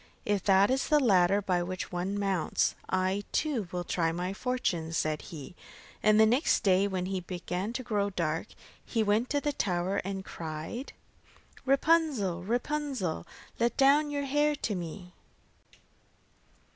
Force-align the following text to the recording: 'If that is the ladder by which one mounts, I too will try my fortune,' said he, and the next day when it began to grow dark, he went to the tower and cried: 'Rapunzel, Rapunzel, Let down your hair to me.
'If 0.25 0.43
that 0.45 0.71
is 0.71 0.87
the 0.87 0.99
ladder 0.99 1.43
by 1.43 1.61
which 1.61 1.91
one 1.91 2.17
mounts, 2.19 2.73
I 2.89 3.23
too 3.31 3.67
will 3.71 3.83
try 3.83 4.11
my 4.11 4.33
fortune,' 4.33 4.93
said 4.93 5.21
he, 5.21 5.53
and 6.01 6.19
the 6.19 6.25
next 6.25 6.61
day 6.63 6.87
when 6.87 7.05
it 7.05 7.27
began 7.27 7.71
to 7.73 7.83
grow 7.83 8.09
dark, 8.09 8.47
he 8.83 9.03
went 9.03 9.29
to 9.29 9.39
the 9.39 9.53
tower 9.53 9.97
and 9.97 10.25
cried: 10.25 10.93
'Rapunzel, 11.67 12.41
Rapunzel, 12.41 13.27
Let 13.59 13.77
down 13.77 14.09
your 14.09 14.25
hair 14.25 14.55
to 14.55 14.73
me. 14.73 15.13